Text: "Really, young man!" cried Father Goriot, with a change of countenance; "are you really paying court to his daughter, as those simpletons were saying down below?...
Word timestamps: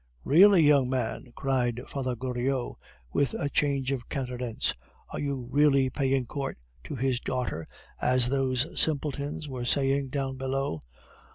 "Really, 0.23 0.63
young 0.63 0.89
man!" 0.89 1.31
cried 1.35 1.81
Father 1.87 2.15
Goriot, 2.15 2.75
with 3.13 3.35
a 3.35 3.51
change 3.51 3.91
of 3.91 4.09
countenance; 4.09 4.73
"are 5.09 5.19
you 5.19 5.47
really 5.51 5.91
paying 5.91 6.25
court 6.25 6.57
to 6.85 6.95
his 6.95 7.19
daughter, 7.19 7.67
as 8.01 8.29
those 8.29 8.65
simpletons 8.81 9.47
were 9.47 9.63
saying 9.63 10.09
down 10.09 10.37
below?... 10.37 10.81